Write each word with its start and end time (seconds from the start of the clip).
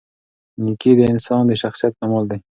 نېکي 0.63 0.91
د 0.97 1.01
انسان 1.13 1.41
د 1.47 1.51
شخصیت 1.61 1.93
کمال 1.99 2.23
دی. 2.31 2.39